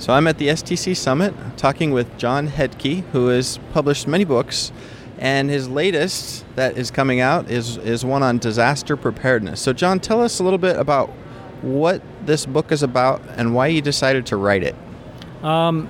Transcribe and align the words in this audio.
So 0.00 0.14
I'm 0.14 0.26
at 0.26 0.38
the 0.38 0.48
STC 0.48 0.96
Summit 0.96 1.34
talking 1.58 1.90
with 1.90 2.16
John 2.16 2.48
Hedtke, 2.48 3.02
who 3.12 3.26
has 3.26 3.58
published 3.74 4.08
many 4.08 4.24
books, 4.24 4.72
and 5.18 5.50
his 5.50 5.68
latest 5.68 6.46
that 6.56 6.78
is 6.78 6.90
coming 6.90 7.20
out 7.20 7.50
is, 7.50 7.76
is 7.76 8.02
one 8.02 8.22
on 8.22 8.38
disaster 8.38 8.96
preparedness. 8.96 9.60
So, 9.60 9.74
John, 9.74 10.00
tell 10.00 10.22
us 10.22 10.40
a 10.40 10.42
little 10.42 10.58
bit 10.58 10.76
about 10.76 11.10
what 11.60 12.00
this 12.24 12.46
book 12.46 12.72
is 12.72 12.82
about 12.82 13.20
and 13.36 13.54
why 13.54 13.66
you 13.66 13.82
decided 13.82 14.24
to 14.26 14.38
write 14.38 14.62
it. 14.62 14.74
Um, 15.42 15.86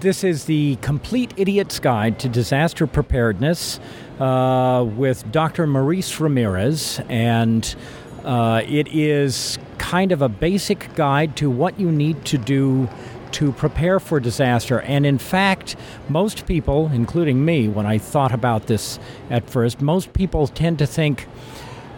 this 0.00 0.24
is 0.24 0.46
the 0.46 0.74
Complete 0.82 1.32
Idiot's 1.36 1.78
Guide 1.78 2.18
to 2.18 2.28
Disaster 2.28 2.88
Preparedness 2.88 3.78
uh, 4.18 4.84
with 4.84 5.30
Dr. 5.30 5.68
Maurice 5.68 6.18
Ramirez, 6.18 7.00
and 7.08 7.76
uh, 8.24 8.62
it 8.66 8.88
is 8.88 9.56
kind 9.78 10.10
of 10.10 10.20
a 10.20 10.28
basic 10.28 10.92
guide 10.96 11.36
to 11.36 11.48
what 11.48 11.78
you 11.78 11.92
need 11.92 12.24
to 12.24 12.38
do 12.38 12.88
to 13.32 13.52
prepare 13.52 14.00
for 14.00 14.20
disaster. 14.20 14.80
And 14.80 15.04
in 15.04 15.18
fact, 15.18 15.76
most 16.08 16.46
people, 16.46 16.90
including 16.92 17.44
me, 17.44 17.68
when 17.68 17.86
I 17.86 17.98
thought 17.98 18.32
about 18.32 18.66
this 18.66 18.98
at 19.30 19.48
first, 19.48 19.80
most 19.80 20.12
people 20.12 20.46
tend 20.46 20.78
to 20.78 20.86
think, 20.86 21.26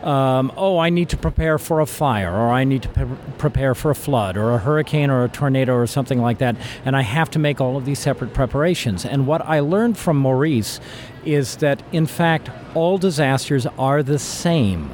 um, 0.02 0.52
oh, 0.56 0.78
I 0.78 0.90
need 0.90 1.08
to 1.10 1.16
prepare 1.16 1.58
for 1.58 1.80
a 1.80 1.86
fire, 1.86 2.30
or 2.30 2.50
I 2.50 2.64
need 2.64 2.82
to 2.82 2.88
pre- 2.90 3.06
prepare 3.38 3.74
for 3.74 3.90
a 3.90 3.94
flood, 3.94 4.36
or 4.36 4.52
a 4.52 4.58
hurricane, 4.58 5.08
or 5.08 5.24
a 5.24 5.28
tornado, 5.30 5.74
or 5.74 5.86
something 5.86 6.20
like 6.20 6.38
that, 6.38 6.56
and 6.84 6.94
I 6.94 7.00
have 7.00 7.30
to 7.30 7.38
make 7.38 7.58
all 7.58 7.78
of 7.78 7.86
these 7.86 8.00
separate 8.00 8.34
preparations. 8.34 9.06
And 9.06 9.26
what 9.26 9.40
I 9.46 9.60
learned 9.60 9.96
from 9.96 10.18
Maurice 10.18 10.78
is 11.24 11.56
that, 11.56 11.82
in 11.90 12.04
fact, 12.04 12.50
all 12.74 12.98
disasters 12.98 13.66
are 13.78 14.02
the 14.02 14.18
same. 14.18 14.90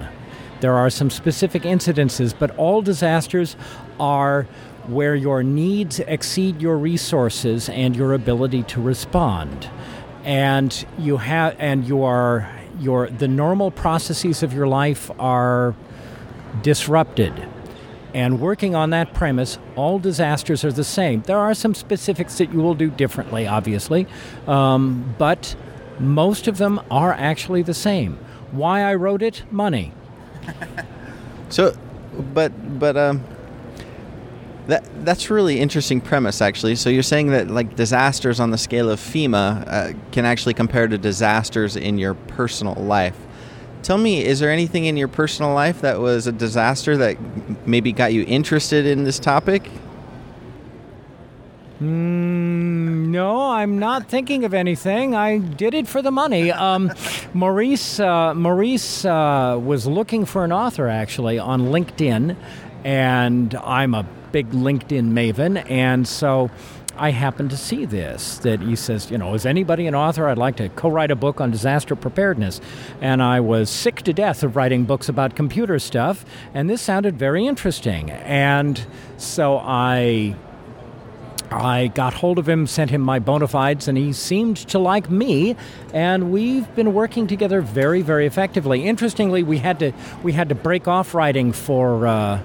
There 0.61 0.75
are 0.75 0.91
some 0.91 1.11
specific 1.11 1.62
incidences, 1.62 2.33
but 2.38 2.56
all 2.56 2.80
disasters 2.80 3.56
are 3.98 4.47
where 4.92 5.14
your 5.14 5.42
needs 5.42 6.00
exceed 6.00 6.60
your 6.60 6.76
resources 6.76 7.68
and 7.68 7.94
your 7.94 8.12
ability 8.12 8.62
to 8.64 8.80
respond. 8.80 9.69
And 10.24 10.86
you 10.98 11.16
have 11.19 11.56
and 11.58 11.86
you 11.86 12.02
are 12.02 12.50
your 12.78 13.08
the 13.08 13.28
normal 13.28 13.70
processes 13.70 14.42
of 14.42 14.52
your 14.52 14.66
life 14.66 15.10
are 15.19 15.74
disrupted. 16.62 17.48
And 18.12 18.41
working 18.41 18.74
on 18.74 18.91
that 18.91 19.14
premise, 19.14 19.58
all 19.77 20.00
disasters 20.00 20.64
are 20.64 20.72
the 20.72 20.84
same. 20.84 21.22
There 21.22 21.38
are 21.38 21.54
some 21.54 21.75
specifics 21.75 22.38
that 22.38 22.52
you 22.52 22.58
will 22.58 22.75
do 22.75 22.91
differently, 22.91 23.47
obviously, 23.47 24.08
um, 24.48 25.14
but 25.16 25.54
most 26.00 26.48
of 26.48 26.58
them 26.58 26.80
are 26.91 27.12
actually 27.12 27.62
the 27.62 27.75
same. 27.75 28.19
Why 28.50 28.82
I 28.82 28.97
wrote 28.97 29.22
it? 29.22 29.44
Money. 29.52 29.92
so, 31.50 31.77
but 32.34 32.80
but 32.80 32.97
um, 32.97 33.25
that 34.70 35.04
that's 35.04 35.30
really 35.30 35.60
interesting 35.60 36.00
premise 36.00 36.40
actually. 36.40 36.76
So 36.76 36.90
you're 36.90 37.02
saying 37.02 37.28
that 37.28 37.50
like 37.50 37.76
disasters 37.76 38.40
on 38.40 38.50
the 38.50 38.58
scale 38.58 38.88
of 38.88 39.00
FEMA 39.00 39.66
uh, 39.66 39.92
can 40.12 40.24
actually 40.24 40.54
compare 40.54 40.88
to 40.88 40.96
disasters 40.96 41.76
in 41.76 41.98
your 41.98 42.14
personal 42.14 42.74
life. 42.74 43.16
Tell 43.82 43.98
me, 43.98 44.24
is 44.24 44.41
there 44.41 44.50
anything 44.50 44.84
in 44.84 44.96
your 44.96 45.08
personal 45.08 45.54
life 45.54 45.80
that 45.80 46.00
was 46.00 46.26
a 46.26 46.32
disaster 46.32 46.96
that 46.98 47.16
maybe 47.66 47.92
got 47.92 48.12
you 48.12 48.24
interested 48.26 48.86
in 48.86 49.04
this 49.04 49.18
topic? 49.18 49.70
Mm, 51.80 53.06
no, 53.08 53.50
I'm 53.50 53.78
not 53.78 54.06
thinking 54.06 54.44
of 54.44 54.52
anything. 54.52 55.14
I 55.14 55.38
did 55.38 55.72
it 55.72 55.88
for 55.88 56.02
the 56.02 56.10
money. 56.10 56.52
Um, 56.60 56.92
Maurice 57.32 57.98
uh, 57.98 58.34
Maurice 58.34 59.04
uh, 59.06 59.58
was 59.60 59.86
looking 59.86 60.26
for 60.26 60.44
an 60.44 60.52
author 60.52 60.88
actually 60.88 61.38
on 61.38 61.62
LinkedIn, 61.62 62.36
and 62.84 63.54
I'm 63.54 63.94
a 63.94 64.04
big 64.33 64.50
LinkedIn 64.50 65.11
maven, 65.12 65.69
and 65.70 66.06
so. 66.06 66.50
I 66.97 67.12
happened 67.12 67.48
to 67.50 67.56
see 67.56 67.86
this 67.86 68.39
that 68.39 68.61
he 68.61 68.77
says, 68.77 69.11
you 69.11 69.17
know, 69.17 69.33
is 69.33 69.47
anybody 69.47 69.87
an 69.87 69.95
author? 69.95 70.28
I'd 70.28 70.37
like 70.37 70.56
to 70.56 70.69
co 70.69 70.91
write 70.91 71.11
a 71.11 71.17
book 71.17 71.41
on 71.41 71.50
disaster 71.50 71.97
preparedness. 71.97 72.61
And 73.00 73.22
I 73.22 73.41
was 73.41 73.71
sick 73.71 74.03
to 74.03 74.12
death 74.12 74.43
of 74.43 74.54
writing 74.54 74.84
books 74.84 75.09
about 75.09 75.34
computer 75.34 75.78
stuff, 75.78 76.27
and 76.53 76.69
this 76.69 76.82
sounded 76.82 77.19
very 77.19 77.47
interesting. 77.47 78.10
And 78.10 78.84
so 79.16 79.56
I 79.56 80.37
I 81.50 81.88
got 81.88 82.15
hold 82.15 82.38
of 82.38 82.49
him, 82.49 82.66
sent 82.66 82.91
him 82.91 83.00
my 83.00 83.19
bona 83.19 83.49
fides, 83.49 83.88
and 83.88 83.99
he 83.99 84.12
seemed 84.12 84.56
to 84.69 84.78
like 84.78 85.10
me. 85.10 85.56
And 85.93 86.31
we've 86.31 86.72
been 86.77 86.94
working 86.94 87.27
together 87.27 87.60
very, 87.60 88.03
very 88.03 88.27
effectively. 88.27 88.87
Interestingly, 88.87 89.43
we 89.43 89.59
had 89.59 89.78
to 89.81 89.93
we 90.22 90.33
had 90.33 90.49
to 90.50 90.54
break 90.54 90.87
off 90.87 91.15
writing 91.15 91.53
for 91.53 92.06
uh, 92.06 92.41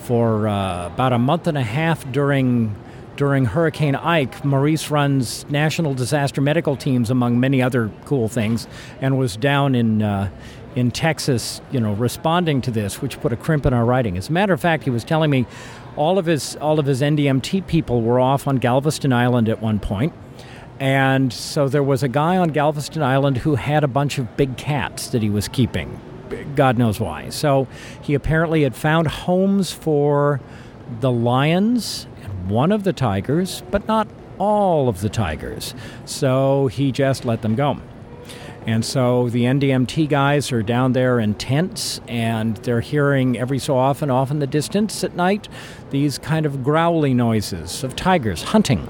for 0.00 0.48
uh, 0.48 0.86
about 0.86 1.12
a 1.12 1.18
month 1.18 1.46
and 1.46 1.56
a 1.56 1.62
half 1.62 2.10
during 2.12 2.74
during 3.16 3.44
Hurricane 3.44 3.94
Ike. 3.94 4.44
Maurice 4.44 4.90
runs 4.90 5.44
national 5.50 5.92
disaster 5.94 6.40
medical 6.40 6.74
teams, 6.74 7.10
among 7.10 7.38
many 7.38 7.60
other 7.60 7.90
cool 8.06 8.28
things, 8.28 8.66
and 9.00 9.18
was 9.18 9.36
down 9.36 9.74
in. 9.74 10.02
Uh, 10.02 10.30
in 10.76 10.88
Texas, 10.92 11.60
you 11.72 11.80
know, 11.80 11.94
responding 11.94 12.60
to 12.60 12.70
this, 12.70 13.02
which 13.02 13.20
put 13.20 13.32
a 13.32 13.36
crimp 13.36 13.66
in 13.66 13.74
our 13.74 13.84
writing. 13.84 14.16
As 14.16 14.28
a 14.28 14.32
matter 14.32 14.52
of 14.52 14.60
fact, 14.60 14.84
he 14.84 14.90
was 14.90 15.02
telling 15.02 15.28
me 15.28 15.44
all 15.96 16.16
of 16.16 16.26
his 16.26 16.54
all 16.56 16.78
of 16.78 16.86
his 16.86 17.02
NDMT 17.02 17.66
people 17.66 18.02
were 18.02 18.20
off 18.20 18.46
on 18.46 18.56
Galveston 18.56 19.12
Island 19.12 19.48
at 19.48 19.60
one 19.60 19.80
point. 19.80 20.12
And 20.78 21.32
so 21.32 21.68
there 21.68 21.82
was 21.82 22.02
a 22.02 22.08
guy 22.08 22.38
on 22.38 22.48
Galveston 22.50 23.02
Island 23.02 23.38
who 23.38 23.56
had 23.56 23.84
a 23.84 23.88
bunch 23.88 24.18
of 24.18 24.36
big 24.36 24.56
cats 24.56 25.08
that 25.08 25.22
he 25.22 25.28
was 25.28 25.46
keeping. 25.46 26.00
God 26.54 26.78
knows 26.78 27.00
why. 27.00 27.28
So 27.30 27.66
he 28.02 28.14
apparently 28.14 28.62
had 28.62 28.74
found 28.74 29.06
homes 29.08 29.72
for 29.72 30.40
the 31.00 31.10
lions 31.10 32.06
and 32.22 32.50
one 32.50 32.72
of 32.72 32.84
the 32.84 32.92
tigers, 32.92 33.62
but 33.70 33.86
not 33.86 34.08
all 34.38 34.88
of 34.88 35.00
the 35.00 35.08
tigers. 35.08 35.74
So 36.04 36.66
he 36.68 36.92
just 36.92 37.24
let 37.24 37.42
them 37.42 37.54
go. 37.54 37.78
And 38.66 38.84
so 38.84 39.30
the 39.30 39.44
NDMT 39.44 40.08
guys 40.08 40.52
are 40.52 40.62
down 40.62 40.92
there 40.92 41.18
in 41.18 41.34
tents 41.34 42.00
and 42.06 42.56
they're 42.58 42.80
hearing 42.80 43.38
every 43.38 43.58
so 43.58 43.76
often, 43.76 44.10
off 44.10 44.30
in 44.30 44.38
the 44.38 44.46
distance 44.46 45.02
at 45.02 45.14
night, 45.16 45.48
these 45.90 46.18
kind 46.18 46.44
of 46.44 46.62
growly 46.62 47.14
noises 47.14 47.82
of 47.82 47.96
tigers 47.96 48.42
hunting. 48.42 48.86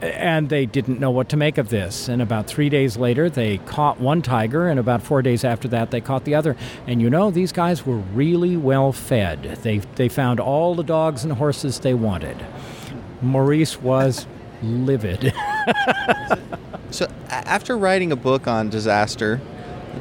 And 0.00 0.48
they 0.48 0.66
didn't 0.66 1.00
know 1.00 1.10
what 1.10 1.28
to 1.30 1.36
make 1.36 1.58
of 1.58 1.68
this. 1.68 2.08
And 2.08 2.22
about 2.22 2.46
three 2.46 2.68
days 2.68 2.96
later, 2.96 3.28
they 3.28 3.58
caught 3.58 4.00
one 4.00 4.22
tiger, 4.22 4.68
and 4.68 4.80
about 4.80 5.02
four 5.02 5.22
days 5.22 5.44
after 5.44 5.68
that, 5.68 5.90
they 5.90 6.00
caught 6.00 6.24
the 6.24 6.34
other. 6.34 6.56
And 6.86 7.00
you 7.02 7.10
know, 7.10 7.30
these 7.30 7.52
guys 7.52 7.84
were 7.84 7.98
really 7.98 8.56
well 8.56 8.92
fed. 8.92 9.42
They, 9.62 9.78
they 9.78 10.08
found 10.08 10.40
all 10.40 10.74
the 10.74 10.84
dogs 10.84 11.24
and 11.24 11.32
horses 11.34 11.80
they 11.80 11.94
wanted. 11.94 12.36
Maurice 13.22 13.80
was 13.80 14.26
livid. 14.62 15.32
So, 16.90 17.08
after 17.28 17.78
writing 17.78 18.10
a 18.10 18.16
book 18.16 18.48
on 18.48 18.68
disaster, 18.68 19.40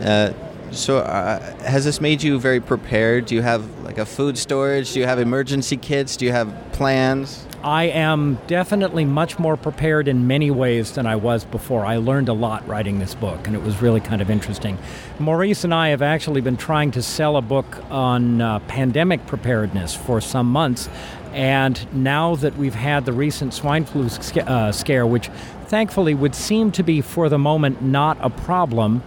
uh, 0.01 0.33
so 0.71 0.97
uh, 0.97 1.39
has 1.61 1.85
this 1.85 2.01
made 2.01 2.23
you 2.23 2.39
very 2.39 2.59
prepared? 2.59 3.27
Do 3.27 3.35
you 3.35 3.43
have 3.43 3.83
like 3.83 3.99
a 3.99 4.05
food 4.05 4.37
storage? 4.37 4.93
Do 4.93 4.99
you 4.99 5.05
have 5.05 5.19
emergency 5.19 5.77
kits? 5.77 6.17
Do 6.17 6.25
you 6.25 6.31
have 6.31 6.53
plans? 6.71 7.45
I 7.63 7.85
am 7.85 8.39
definitely 8.47 9.03
much 9.03 9.37
more 9.37 9.57
prepared 9.57 10.07
in 10.07 10.27
many 10.27 10.49
ways 10.49 10.93
than 10.93 11.05
I 11.05 11.17
was 11.17 11.43
before. 11.43 11.85
I 11.85 11.97
learned 11.97 12.29
a 12.29 12.33
lot 12.33 12.65
writing 12.65 12.99
this 12.99 13.15
book, 13.15 13.47
and 13.47 13.55
it 13.55 13.61
was 13.61 13.81
really 13.81 13.99
kind 13.99 14.21
of 14.21 14.29
interesting. 14.29 14.77
Maurice 15.19 15.65
and 15.65 15.73
I 15.73 15.89
have 15.89 16.01
actually 16.01 16.39
been 16.39 16.55
trying 16.55 16.91
to 16.91 17.01
sell 17.01 17.35
a 17.35 17.41
book 17.41 17.83
on 17.89 18.39
uh, 18.39 18.59
pandemic 18.59 19.27
preparedness 19.27 19.93
for 19.93 20.21
some 20.21 20.47
months, 20.49 20.87
and 21.33 21.85
now 21.93 22.35
that 22.35 22.55
we've 22.55 22.75
had 22.75 23.05
the 23.05 23.13
recent 23.13 23.53
swine 23.53 23.83
flu 23.83 24.07
uh, 24.41 24.71
scare, 24.71 25.05
which 25.05 25.29
thankfully 25.65 26.13
would 26.13 26.35
seem 26.35 26.71
to 26.71 26.83
be 26.83 27.01
for 27.01 27.27
the 27.27 27.37
moment 27.37 27.81
not 27.81 28.17
a 28.21 28.29
problem. 28.29 29.03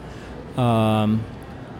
Um, 0.58 1.24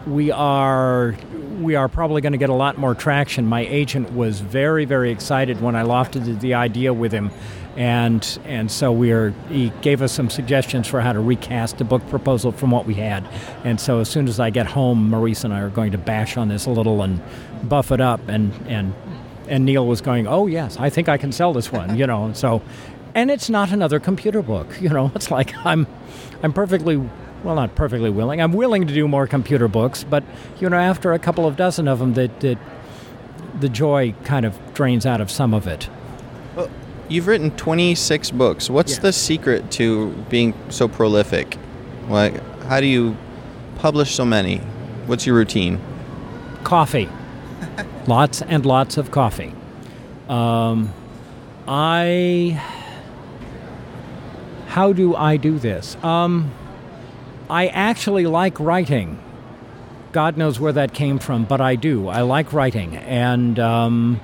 we 0.07 0.31
are 0.31 1.15
we 1.63 1.75
are 1.75 1.87
probably 1.87 2.21
going 2.21 2.33
to 2.33 2.37
get 2.37 2.49
a 2.49 2.53
lot 2.55 2.77
more 2.77 2.93
traction. 2.93 3.45
My 3.45 3.61
agent 3.61 4.13
was 4.13 4.39
very 4.39 4.85
very 4.85 5.11
excited 5.11 5.61
when 5.61 5.75
I 5.75 5.83
lofted 5.83 6.39
the 6.39 6.53
idea 6.53 6.93
with 6.93 7.11
him, 7.11 7.31
and 7.75 8.39
and 8.45 8.71
so 8.71 8.91
we 8.91 9.11
are 9.11 9.33
he 9.49 9.71
gave 9.81 10.01
us 10.01 10.11
some 10.11 10.29
suggestions 10.29 10.87
for 10.87 11.01
how 11.01 11.13
to 11.13 11.19
recast 11.19 11.77
the 11.77 11.83
book 11.85 12.07
proposal 12.09 12.51
from 12.51 12.71
what 12.71 12.85
we 12.85 12.95
had. 12.95 13.27
And 13.63 13.79
so 13.79 13.99
as 13.99 14.09
soon 14.09 14.27
as 14.27 14.39
I 14.39 14.49
get 14.49 14.67
home, 14.67 15.09
Maurice 15.09 15.43
and 15.43 15.53
I 15.53 15.61
are 15.61 15.69
going 15.69 15.91
to 15.93 15.97
bash 15.97 16.37
on 16.37 16.49
this 16.49 16.65
a 16.65 16.69
little 16.69 17.01
and 17.01 17.21
buff 17.63 17.91
it 17.91 18.01
up 18.01 18.27
and 18.27 18.53
and 18.67 18.93
and 19.47 19.65
Neil 19.65 19.85
was 19.85 20.01
going, 20.01 20.27
"Oh 20.27 20.47
yes, 20.47 20.77
I 20.77 20.89
think 20.89 21.09
I 21.09 21.17
can 21.17 21.31
sell 21.31 21.53
this 21.53 21.71
one," 21.71 21.97
you 21.97 22.07
know. 22.07 22.31
So 22.33 22.61
and 23.15 23.29
it's 23.29 23.49
not 23.49 23.71
another 23.71 23.99
computer 23.99 24.41
book. 24.41 24.67
You 24.81 24.89
know, 24.89 25.11
it's 25.15 25.31
like 25.31 25.53
I'm, 25.65 25.87
I'm 26.41 26.53
perfectly, 26.53 27.01
well, 27.43 27.55
not 27.55 27.75
perfectly 27.75 28.09
willing. 28.09 28.41
I'm 28.41 28.53
willing 28.53 28.87
to 28.87 28.93
do 28.93 29.07
more 29.07 29.27
computer 29.27 29.67
books, 29.67 30.03
but 30.03 30.23
you 30.59 30.69
know, 30.69 30.77
after 30.77 31.13
a 31.13 31.19
couple 31.19 31.45
of 31.45 31.57
dozen 31.57 31.87
of 31.87 31.99
them, 31.99 32.13
that, 32.13 32.39
that 32.39 32.57
the 33.59 33.69
joy 33.69 34.15
kind 34.23 34.45
of 34.45 34.57
drains 34.73 35.05
out 35.05 35.21
of 35.21 35.29
some 35.29 35.53
of 35.53 35.67
it. 35.67 35.89
Well, 36.55 36.69
you've 37.09 37.27
written 37.27 37.51
26 37.51 38.31
books. 38.31 38.69
What's 38.69 38.93
yes. 38.93 39.01
the 39.01 39.13
secret 39.13 39.71
to 39.71 40.11
being 40.29 40.53
so 40.69 40.87
prolific? 40.87 41.57
Like, 42.07 42.41
how 42.63 42.79
do 42.79 42.87
you 42.87 43.17
publish 43.77 44.15
so 44.15 44.25
many? 44.25 44.57
What's 45.05 45.25
your 45.25 45.35
routine? 45.35 45.79
Coffee. 46.63 47.09
lots 48.07 48.41
and 48.41 48.65
lots 48.65 48.97
of 48.97 49.11
coffee. 49.11 49.53
Um, 50.29 50.93
I 51.67 52.61
How 54.67 54.93
do 54.93 55.15
I 55.15 55.37
do 55.37 55.59
this? 55.59 55.95
Um, 56.03 56.51
I 57.49 57.67
actually 57.67 58.25
like 58.25 58.59
writing. 58.59 59.19
God 60.11 60.37
knows 60.37 60.59
where 60.59 60.73
that 60.73 60.93
came 60.93 61.19
from, 61.19 61.45
but 61.45 61.59
I 61.59 61.75
do. 61.75 62.07
I 62.07 62.21
like 62.21 62.53
writing, 62.53 62.95
and 62.95 63.59
um, 63.59 64.21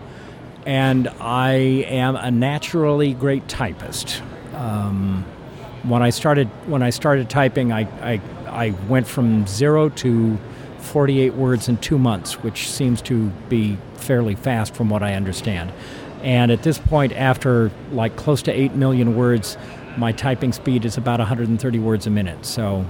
and 0.66 1.08
I 1.20 1.52
am 1.54 2.16
a 2.16 2.32
naturally 2.32 3.14
great 3.14 3.48
typist. 3.48 4.22
Um, 4.54 5.26
when 5.84 6.02
I 6.02 6.12
started 6.12 6.48
when 6.68 6.84
I 6.84 6.92
started 6.92 7.30
typing, 7.30 7.72
I, 7.72 7.82
I 8.02 8.22
I 8.48 8.70
went 8.88 9.08
from 9.08 9.48
zero 9.48 9.90
to 9.90 10.38
48 10.80 11.34
words 11.34 11.70
in 11.70 11.78
two 11.78 11.98
months, 11.98 12.44
which 12.44 12.70
seems 12.70 13.02
to 13.04 13.30
be 13.50 13.78
fairly 13.96 14.36
fast 14.36 14.74
from 14.74 14.90
what 14.90 15.04
I 15.04 15.14
understand. 15.14 15.72
And 16.24 16.52
at 16.52 16.64
this 16.64 16.78
point, 16.78 17.14
after 17.14 17.72
like 17.92 18.16
close 18.16 18.42
to 18.44 18.52
8 18.52 18.74
million 18.74 19.16
words, 19.16 19.58
my 20.00 20.12
typing 20.14 20.54
speed 20.54 20.86
is 20.86 20.98
about 20.98 21.20
130 21.20 21.80
words 21.80 22.08
a 22.08 22.10
minute. 22.10 22.46
So, 22.46 22.86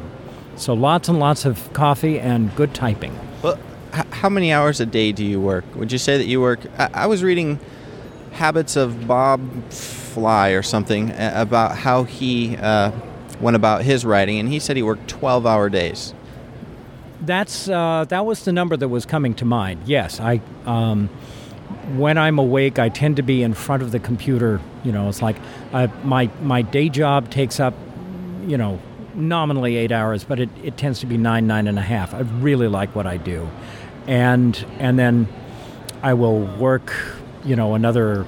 so 0.56 0.74
lots 0.74 1.10
and 1.10 1.20
lots 1.20 1.44
of 1.46 1.72
coffee 1.74 2.20
and 2.20 2.56
good 2.56 2.74
typing. 2.74 3.18
Well, 3.42 3.58
h- 3.94 4.06
how 4.12 4.30
many 4.30 4.54
hours 4.54 4.80
a 4.80 4.86
day 4.86 5.12
do 5.12 5.26
you 5.26 5.42
work? 5.42 5.66
Would 5.76 5.92
you 5.92 5.98
say 5.98 6.18
that 6.18 6.26
you 6.26 6.40
work? 6.40 6.60
I, 6.78 6.90
I 6.94 7.08
was 7.08 7.24
reading 7.24 7.60
Habits 8.34 8.76
of 8.76 9.08
Bob 9.08 9.42
Bly 10.14 10.50
or 10.50 10.62
something 10.62 11.12
about 11.18 11.78
how 11.78 12.04
he 12.04 12.56
uh, 12.58 12.92
went 13.42 13.56
about 13.56 13.84
his 13.84 14.06
writing, 14.06 14.38
and 14.38 14.50
he 14.50 14.60
said 14.60 14.78
he 14.78 14.84
worked 14.84 15.08
12 15.08 15.46
hour 15.46 15.70
days. 15.70 16.14
That's 17.22 17.68
uh, 17.68 18.06
that 18.10 18.26
was 18.26 18.46
the 18.46 18.54
number 18.54 18.78
that 18.78 18.88
was 18.88 19.06
coming 19.06 19.34
to 19.36 19.46
mind. 19.46 19.82
Yes, 19.86 20.20
I. 20.20 20.42
Um, 20.66 21.10
when 21.96 22.18
I'm 22.18 22.40
awake, 22.40 22.80
I 22.80 22.90
tend 22.90 23.16
to 23.18 23.24
be 23.24 23.44
in 23.44 23.54
front 23.54 23.84
of 23.84 23.92
the 23.92 24.00
computer. 24.00 24.60
You 24.84 24.92
know, 24.92 25.10
it's 25.10 25.22
like 25.22 25.38
uh, 25.74 25.88
my 26.04 26.30
my 26.42 26.62
day 26.62 26.90
job 26.90 27.30
takes 27.30 27.60
up, 27.60 27.74
you 28.46 28.58
know, 28.58 28.80
nominally 29.16 29.76
eight 29.78 29.92
hours, 29.92 30.24
but 30.24 30.40
it, 30.40 30.50
it 30.64 30.78
tends 30.78 31.00
to 31.00 31.06
be 31.06 31.18
nine 31.18 31.48
nine 31.48 31.68
and 31.68 31.78
a 31.78 31.84
half. 31.84 32.14
I 32.14 32.20
really 32.20 32.68
like 32.68 32.96
what 32.96 33.08
I 33.08 33.18
do, 33.18 33.50
and 34.08 34.66
and 34.80 34.98
then 34.98 35.28
I 36.02 36.14
will 36.14 36.42
work, 36.58 36.94
you 37.44 37.56
know, 37.56 37.76
another 37.76 38.26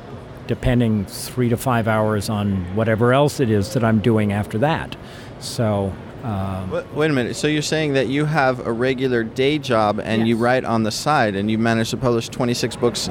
depending 0.47 1.05
three 1.05 1.49
to 1.49 1.57
five 1.57 1.87
hours 1.87 2.29
on 2.29 2.75
whatever 2.75 3.13
else 3.13 3.39
it 3.39 3.49
is 3.49 3.73
that 3.73 3.83
I'm 3.83 3.99
doing 3.99 4.33
after 4.33 4.57
that. 4.57 4.95
So 5.39 5.93
um, 6.23 6.69
wait, 6.93 7.09
a 7.09 7.13
minute. 7.13 7.35
So 7.35 7.47
you're 7.47 7.61
saying 7.61 7.93
that 7.93 8.07
you 8.07 8.25
have 8.25 8.65
a 8.65 8.71
regular 8.71 9.23
day 9.23 9.57
job 9.57 9.99
and 9.99 10.21
yes. 10.21 10.27
you 10.27 10.37
write 10.37 10.63
on 10.65 10.83
the 10.83 10.91
side, 10.91 11.35
and 11.35 11.49
you 11.49 11.57
manage 11.57 11.89
to 11.91 11.97
publish 11.97 12.29
26 12.29 12.75
books 12.75 13.09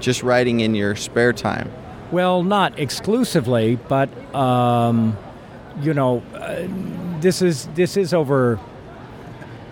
just 0.00 0.22
writing 0.22 0.60
in 0.60 0.74
your 0.74 0.94
spare 0.96 1.32
time? 1.32 1.70
Well, 2.12 2.42
not 2.42 2.78
exclusively, 2.78 3.76
but 3.88 4.08
um, 4.34 5.16
you 5.80 5.92
know, 5.92 6.22
uh, 6.34 6.66
this 7.20 7.42
is 7.42 7.66
this 7.74 7.96
is 7.96 8.14
over 8.14 8.60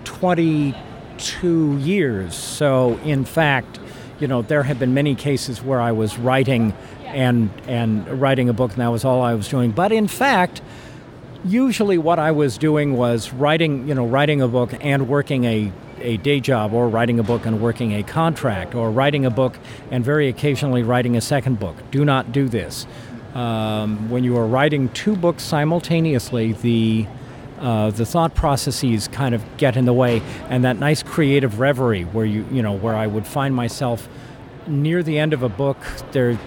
22 0.05 1.79
years. 1.79 2.35
So, 2.35 2.99
in 3.05 3.25
fact, 3.25 3.79
you 4.19 4.27
know, 4.27 4.43
there 4.43 4.65
have 4.65 4.79
been 4.79 4.95
many 4.95 5.15
cases 5.15 5.63
where 5.63 5.81
I 5.81 5.93
was 5.93 6.19
writing 6.19 6.73
and 7.05 7.51
and 7.69 8.21
writing 8.21 8.49
a 8.49 8.53
book, 8.53 8.73
and 8.73 8.81
that 8.81 8.89
was 8.89 9.05
all 9.05 9.23
I 9.23 9.35
was 9.35 9.49
doing. 9.49 9.71
But 9.71 9.93
in 9.93 10.09
fact 10.09 10.61
usually 11.45 11.99
what 11.99 12.19
I 12.19 12.31
was 12.31 12.59
doing 12.59 12.97
was 12.97 13.33
writing, 13.33 13.87
you 13.87 13.95
know, 13.95 14.07
writing 14.07 14.41
a 14.41 14.49
book 14.49 14.73
and 14.81 15.09
working 15.09 15.45
a, 15.45 15.73
a 16.01 16.17
day 16.19 16.41
job 16.41 16.73
or 16.73 16.89
writing 16.89 17.19
a 17.19 17.23
book 17.23 17.47
and 17.47 17.61
working 17.61 17.93
a 17.93 18.03
contract 18.03 18.75
or 18.75 18.91
writing 18.91 19.25
a 19.25 19.31
book 19.31 19.59
and 19.91 20.05
very 20.05 20.29
occasionally 20.29 20.83
writing 20.83 21.17
a 21.17 21.21
second 21.21 21.59
book. 21.61 21.77
Do 21.91 22.05
not 22.05 22.33
do 22.33 22.49
this. 22.49 22.87
Um, 23.35 24.11
when 24.11 24.25
you 24.25 24.37
are 24.37 24.47
writing 24.47 24.89
two 24.91 25.17
books 25.17 25.43
simultaneously, 25.43 26.53
the 26.53 27.07
uh, 27.61 27.91
the 27.91 28.05
thought 28.05 28.35
processes 28.35 29.09
kind 29.09 29.35
of 29.35 29.43
get 29.57 29.77
in 29.77 29.87
the 29.87 29.93
way, 29.93 30.21
and 30.51 30.65
that 30.65 30.79
nice 30.79 31.03
creative 31.03 31.61
reverie 31.61 32.03
where 32.03 32.27
you 32.27 32.47
you 32.53 32.63
know 32.63 32.73
where 32.73 32.95
I 32.95 33.07
would 33.07 33.27
find 33.27 33.55
myself 33.55 34.09
near 34.67 35.03
the 35.03 35.19
end 35.19 35.33
of 35.33 35.43
a 35.43 35.49
book, 35.49 35.79
there 36.13 36.39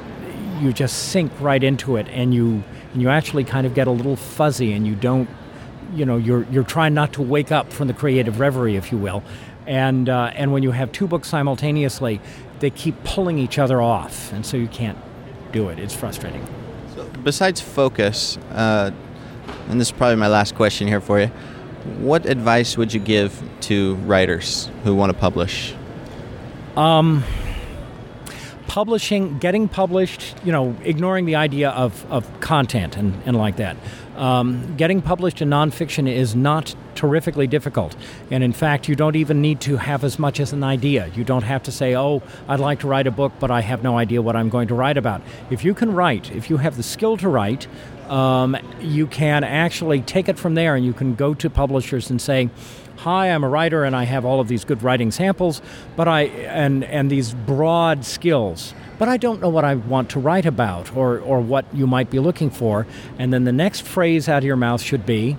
you 0.61 0.73
just 0.73 1.09
sink 1.09 1.31
right 1.39 1.63
into 1.63 1.97
it, 1.97 2.07
and 2.09 2.33
you 2.33 2.63
and 2.93 3.01
you 3.01 3.09
actually 3.09 3.43
kind 3.43 3.67
of 3.67 3.73
get 3.73 3.87
a 3.87 3.91
little 3.91 4.15
fuzzy 4.15 4.73
and 4.73 4.87
you 4.87 4.95
don't 4.95 5.29
you 5.93 6.05
know 6.05 6.17
you're 6.17 6.43
you're 6.51 6.63
trying 6.63 6.93
not 6.93 7.13
to 7.13 7.21
wake 7.21 7.51
up 7.51 7.71
from 7.71 7.87
the 7.87 7.93
creative 7.93 8.39
reverie 8.39 8.75
if 8.75 8.91
you 8.91 8.97
will. 8.97 9.23
And 9.65 10.09
uh, 10.09 10.31
and 10.35 10.51
when 10.51 10.63
you 10.63 10.71
have 10.71 10.91
two 10.91 11.07
books 11.07 11.27
simultaneously 11.27 12.21
they 12.59 12.69
keep 12.69 13.03
pulling 13.03 13.37
each 13.37 13.59
other 13.59 13.81
off. 13.81 14.33
And 14.33 14.45
so 14.45 14.57
you 14.57 14.67
can't 14.67 14.97
do 15.51 15.69
it. 15.69 15.77
It's 15.77 15.93
frustrating. 15.93 16.45
So 16.95 17.09
besides 17.23 17.61
focus 17.61 18.37
uh, 18.51 18.91
and 19.69 19.79
this 19.79 19.89
is 19.89 19.91
probably 19.91 20.15
my 20.15 20.27
last 20.27 20.55
question 20.55 20.87
here 20.87 21.01
for 21.01 21.19
you 21.19 21.31
what 21.99 22.25
advice 22.25 22.77
would 22.77 22.93
you 22.93 22.99
give 22.99 23.41
to 23.61 23.95
writers 23.95 24.69
who 24.83 24.93
want 24.93 25.11
to 25.11 25.17
publish? 25.17 25.73
Um, 26.75 27.23
publishing, 28.77 29.39
getting 29.39 29.67
published, 29.67 30.35
you 30.43 30.51
know, 30.51 30.75
ignoring 30.83 31.25
the 31.25 31.35
idea 31.35 31.71
of, 31.71 32.05
of 32.11 32.39
content 32.41 32.95
and, 32.95 33.19
and 33.25 33.35
like 33.35 33.55
that. 33.55 33.75
Um, 34.15 34.77
getting 34.77 35.01
published 35.01 35.41
in 35.41 35.49
nonfiction 35.49 36.07
is 36.07 36.35
not 36.35 36.75
terrifically 36.93 37.47
difficult. 37.47 37.95
And 38.29 38.43
in 38.43 38.53
fact, 38.53 38.87
you 38.87 38.93
don't 38.93 39.15
even 39.15 39.41
need 39.41 39.61
to 39.61 39.77
have 39.77 40.03
as 40.03 40.19
much 40.19 40.39
as 40.39 40.53
an 40.53 40.63
idea. 40.63 41.07
You 41.15 41.23
don't 41.23 41.41
have 41.41 41.63
to 41.63 41.71
say, 41.71 41.95
oh, 41.95 42.21
I'd 42.47 42.59
like 42.59 42.81
to 42.81 42.87
write 42.87 43.07
a 43.07 43.11
book, 43.11 43.31
but 43.39 43.49
I 43.49 43.61
have 43.61 43.81
no 43.81 43.97
idea 43.97 44.21
what 44.21 44.35
I'm 44.35 44.47
going 44.47 44.67
to 44.67 44.75
write 44.75 44.97
about. 44.97 45.23
If 45.49 45.65
you 45.65 45.73
can 45.73 45.91
write, 45.95 46.29
if 46.35 46.51
you 46.51 46.57
have 46.57 46.77
the 46.77 46.83
skill 46.83 47.17
to 47.17 47.29
write, 47.29 47.65
um, 48.09 48.55
you 48.79 49.07
can 49.07 49.43
actually 49.43 50.01
take 50.01 50.29
it 50.29 50.37
from 50.37 50.53
there 50.53 50.75
and 50.75 50.85
you 50.85 50.93
can 50.93 51.15
go 51.15 51.33
to 51.33 51.49
publishers 51.49 52.11
and 52.11 52.21
say, 52.21 52.51
hi, 52.97 53.27
I'm 53.27 53.43
a 53.43 53.49
writer 53.49 53.83
and 53.83 53.95
I 53.95 54.03
have 54.03 54.25
all 54.25 54.39
of 54.39 54.47
these 54.47 54.65
good 54.65 54.83
writing 54.83 55.11
samples, 55.11 55.61
but 55.95 56.07
I 56.07 56.23
and 56.23 56.83
and 56.83 57.09
these 57.09 57.33
broad 57.33 58.05
skills. 58.05 58.73
But 58.97 59.07
I 59.07 59.17
don't 59.17 59.41
know 59.41 59.49
what 59.49 59.63
I 59.63 59.75
want 59.75 60.09
to 60.11 60.19
write 60.19 60.45
about 60.45 60.95
or, 60.95 61.19
or 61.19 61.39
what 61.39 61.65
you 61.73 61.85
might 61.85 62.09
be 62.09 62.17
looking 62.17 62.49
for. 62.49 62.87
And 63.19 63.31
then 63.31 63.43
the 63.43 63.51
next 63.51 63.83
phrase 63.83 64.27
out 64.27 64.39
of 64.39 64.43
your 64.43 64.55
mouth 64.55 64.81
should 64.81 65.05
be 65.05 65.37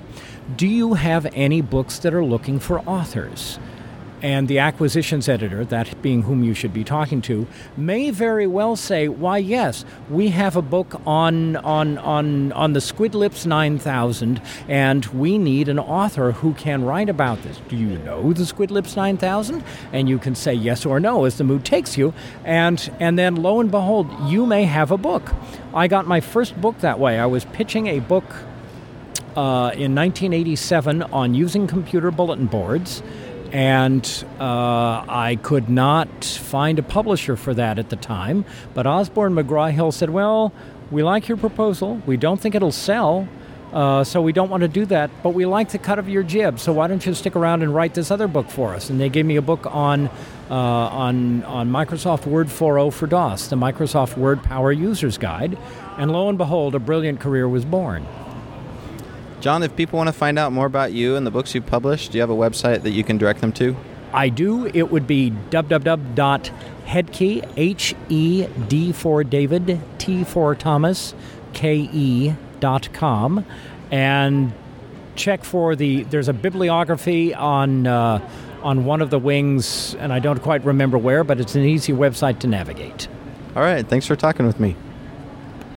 Do 0.54 0.66
you 0.66 0.94
have 0.94 1.26
any 1.32 1.60
books 1.60 1.98
that 1.98 2.14
are 2.14 2.24
looking 2.24 2.60
for 2.60 2.80
authors? 2.80 3.58
And 4.20 4.48
the 4.48 4.58
acquisitions 4.58 5.28
editor, 5.28 5.64
that 5.66 6.02
being 6.02 6.22
whom 6.22 6.42
you 6.42 6.52
should 6.52 6.72
be 6.72 6.82
talking 6.82 7.22
to, 7.22 7.46
may 7.76 8.10
very 8.10 8.48
well 8.48 8.74
say, 8.74 9.06
"Why, 9.06 9.38
yes, 9.38 9.84
we 10.10 10.28
have 10.30 10.56
a 10.56 10.62
book 10.62 11.00
on 11.06 11.54
on 11.56 11.98
on 11.98 12.52
on 12.52 12.72
the 12.72 12.80
Squid 12.80 13.14
Lips 13.14 13.46
9000, 13.46 14.40
and 14.66 15.06
we 15.06 15.38
need 15.38 15.68
an 15.68 15.78
author 15.78 16.32
who 16.32 16.54
can 16.54 16.84
write 16.84 17.08
about 17.08 17.42
this. 17.42 17.60
Do 17.68 17.76
you 17.76 17.98
know 17.98 18.32
the 18.32 18.44
Squid 18.44 18.72
Lips 18.72 18.96
9000?" 18.96 19.62
And 19.92 20.08
you 20.08 20.18
can 20.18 20.34
say 20.34 20.52
yes 20.52 20.84
or 20.84 20.98
no 20.98 21.24
as 21.24 21.38
the 21.38 21.44
mood 21.44 21.64
takes 21.64 21.96
you, 21.96 22.12
and 22.44 22.90
and 22.98 23.16
then 23.16 23.36
lo 23.36 23.60
and 23.60 23.70
behold, 23.70 24.08
you 24.28 24.46
may 24.46 24.64
have 24.64 24.90
a 24.90 24.98
book. 24.98 25.32
I 25.72 25.86
got 25.86 26.08
my 26.08 26.20
first 26.20 26.60
book 26.60 26.80
that 26.80 26.98
way. 26.98 27.20
I 27.20 27.26
was 27.26 27.44
pitching 27.44 27.86
a 27.86 28.00
book 28.00 28.24
uh, 29.36 29.70
in 29.74 29.94
1987 29.94 31.02
on 31.02 31.34
using 31.34 31.68
computer 31.68 32.10
bulletin 32.10 32.46
boards 32.46 33.02
and 33.52 34.24
uh, 34.38 35.04
I 35.08 35.38
could 35.42 35.68
not 35.68 36.24
find 36.24 36.78
a 36.78 36.82
publisher 36.82 37.36
for 37.36 37.54
that 37.54 37.78
at 37.78 37.90
the 37.90 37.96
time. 37.96 38.44
But 38.74 38.86
Osborne 38.86 39.34
McGraw 39.34 39.70
Hill 39.72 39.92
said, 39.92 40.10
Well, 40.10 40.52
we 40.90 41.02
like 41.02 41.28
your 41.28 41.36
proposal. 41.36 42.02
We 42.06 42.16
don't 42.16 42.40
think 42.40 42.54
it'll 42.54 42.72
sell, 42.72 43.28
uh, 43.72 44.04
so 44.04 44.22
we 44.22 44.32
don't 44.32 44.48
want 44.48 44.62
to 44.62 44.68
do 44.68 44.86
that, 44.86 45.10
but 45.22 45.30
we 45.30 45.44
like 45.44 45.70
the 45.70 45.78
cut 45.78 45.98
of 45.98 46.08
your 46.08 46.22
jib. 46.22 46.58
So 46.58 46.72
why 46.72 46.86
don't 46.86 47.04
you 47.04 47.12
stick 47.14 47.36
around 47.36 47.62
and 47.62 47.74
write 47.74 47.94
this 47.94 48.10
other 48.10 48.26
book 48.26 48.48
for 48.48 48.74
us? 48.74 48.88
And 48.88 48.98
they 48.98 49.08
gave 49.10 49.26
me 49.26 49.36
a 49.36 49.42
book 49.42 49.66
on 49.66 50.08
uh, 50.50 50.54
on 50.54 51.44
on 51.44 51.70
Microsoft 51.70 52.26
Word 52.26 52.46
4.0 52.46 52.92
for 52.92 53.06
DOS, 53.06 53.48
the 53.48 53.56
Microsoft 53.56 54.16
Word 54.16 54.42
Power 54.42 54.72
User's 54.72 55.18
Guide, 55.18 55.58
and 55.98 56.10
lo 56.10 56.28
and 56.28 56.38
behold, 56.38 56.74
a 56.74 56.78
brilliant 56.78 57.20
career 57.20 57.48
was 57.48 57.64
born. 57.64 58.06
John, 59.40 59.62
if 59.62 59.76
people 59.76 59.96
want 59.96 60.08
to 60.08 60.12
find 60.12 60.38
out 60.38 60.52
more 60.52 60.66
about 60.66 60.92
you 60.92 61.14
and 61.14 61.24
the 61.26 61.30
books 61.30 61.54
you 61.54 61.62
published, 61.62 62.10
do 62.10 62.18
you 62.18 62.22
have 62.22 62.30
a 62.30 62.34
website 62.34 62.82
that 62.82 62.90
you 62.90 63.04
can 63.04 63.18
direct 63.18 63.40
them 63.40 63.52
to? 63.52 63.76
I 64.12 64.30
do. 64.30 64.66
It 64.66 64.90
would 64.90 65.06
be 65.06 65.30
www.hedtke, 65.50 67.48
H 67.56 67.94
E 68.08 68.46
D 68.68 68.92
for 68.92 69.22
David, 69.22 69.80
T 69.98 70.24
for 70.24 70.54
Thomas, 70.54 71.14
K 71.52 71.88
E 71.92 72.34
dot 72.58 72.92
com, 72.92 73.44
and 73.90 74.52
check 75.14 75.44
for 75.44 75.76
the. 75.76 76.02
There's 76.04 76.28
a 76.28 76.32
bibliography 76.32 77.34
on 77.34 77.86
uh, 77.86 78.20
on 78.62 78.84
one 78.84 79.02
of 79.02 79.10
the 79.10 79.18
wings, 79.18 79.94
and 79.96 80.12
I 80.12 80.18
don't 80.18 80.40
quite 80.40 80.64
remember 80.64 80.98
where, 80.98 81.22
but 81.22 81.38
it's 81.38 81.54
an 81.54 81.62
easy 81.62 81.92
website 81.92 82.40
to 82.40 82.46
navigate. 82.46 83.08
All 83.54 83.62
right. 83.62 83.86
Thanks 83.86 84.06
for 84.06 84.16
talking 84.16 84.46
with 84.46 84.58
me. 84.58 84.74